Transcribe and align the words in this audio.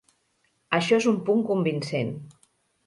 Això 0.79 0.99
és 1.03 1.09
un 1.13 1.21
punt 1.29 1.47
convincent. 1.53 2.15